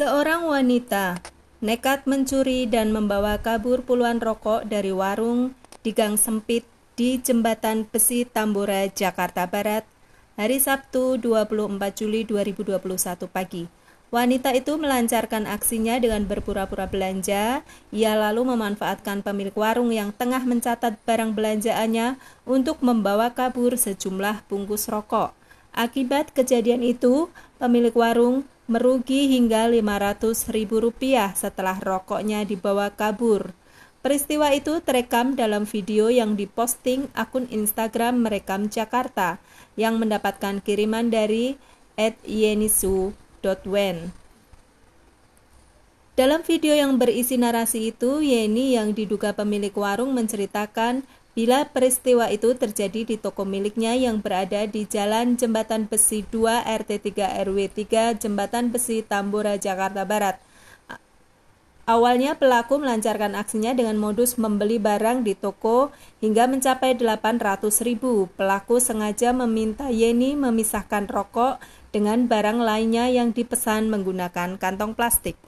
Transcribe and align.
Seorang 0.00 0.48
wanita 0.48 1.20
nekat 1.60 2.08
mencuri 2.08 2.64
dan 2.64 2.88
membawa 2.88 3.36
kabur 3.36 3.84
puluhan 3.84 4.16
rokok 4.16 4.64
dari 4.64 4.96
warung 4.96 5.52
di 5.84 5.92
gang 5.92 6.16
sempit 6.16 6.64
di 6.96 7.20
Jembatan 7.20 7.84
Besi 7.84 8.24
Tambora, 8.24 8.88
Jakarta 8.88 9.44
Barat, 9.44 9.84
hari 10.40 10.56
Sabtu 10.56 11.20
24 11.20 11.76
Juli 11.92 12.24
2021 12.24 12.80
pagi. 13.28 13.68
Wanita 14.08 14.56
itu 14.56 14.80
melancarkan 14.80 15.44
aksinya 15.44 16.00
dengan 16.00 16.24
berpura-pura 16.24 16.88
belanja. 16.88 17.60
Ia 17.92 18.16
lalu 18.16 18.56
memanfaatkan 18.56 19.20
pemilik 19.20 19.52
warung 19.52 19.92
yang 19.92 20.16
tengah 20.16 20.40
mencatat 20.48 20.96
barang 21.04 21.36
belanjaannya 21.36 22.16
untuk 22.48 22.80
membawa 22.80 23.36
kabur 23.36 23.76
sejumlah 23.76 24.48
bungkus 24.48 24.88
rokok. 24.88 25.36
Akibat 25.76 26.32
kejadian 26.32 26.80
itu, 26.80 27.28
pemilik 27.60 27.92
warung 27.92 28.48
merugi 28.70 29.26
hingga 29.34 29.66
Rp500.000 29.66 31.34
setelah 31.34 31.74
rokoknya 31.82 32.46
dibawa 32.46 32.94
kabur. 32.94 33.50
Peristiwa 33.98 34.54
itu 34.54 34.78
terekam 34.78 35.34
dalam 35.34 35.66
video 35.66 36.06
yang 36.06 36.38
diposting 36.38 37.10
akun 37.12 37.50
Instagram 37.50 38.22
Merekam 38.22 38.70
Jakarta 38.70 39.42
yang 39.74 39.98
mendapatkan 39.98 40.62
kiriman 40.62 41.10
dari 41.10 41.58
@yenisu.wen. 42.24 43.96
Dalam 46.14 46.40
video 46.46 46.72
yang 46.78 46.94
berisi 46.94 47.36
narasi 47.36 47.90
itu, 47.90 48.22
Yeni 48.22 48.78
yang 48.78 48.94
diduga 48.94 49.34
pemilik 49.34 49.74
warung 49.74 50.14
menceritakan 50.14 51.02
bila 51.40 51.64
peristiwa 51.64 52.28
itu 52.28 52.52
terjadi 52.52 53.08
di 53.08 53.16
toko 53.16 53.48
miliknya 53.48 53.96
yang 53.96 54.20
berada 54.20 54.68
di 54.68 54.84
Jalan 54.84 55.40
Jembatan 55.40 55.88
Besi 55.88 56.20
2 56.28 56.68
RT 56.68 57.00
3 57.16 57.48
RW 57.48 57.58
3 57.80 58.20
Jembatan 58.20 58.68
Besi 58.68 59.00
Tambora 59.00 59.56
Jakarta 59.56 60.04
Barat. 60.04 60.36
Awalnya 61.88 62.36
pelaku 62.36 62.76
melancarkan 62.76 63.32
aksinya 63.40 63.72
dengan 63.72 63.96
modus 63.96 64.36
membeli 64.36 64.76
barang 64.76 65.24
di 65.24 65.32
toko 65.32 65.88
hingga 66.20 66.44
mencapai 66.44 67.00
800 67.00 67.88
ribu. 67.88 68.28
Pelaku 68.36 68.76
sengaja 68.76 69.32
meminta 69.32 69.88
Yeni 69.88 70.36
memisahkan 70.36 71.08
rokok 71.08 71.56
dengan 71.88 72.28
barang 72.28 72.60
lainnya 72.60 73.08
yang 73.08 73.32
dipesan 73.32 73.88
menggunakan 73.88 74.60
kantong 74.60 74.92
plastik. 74.92 75.40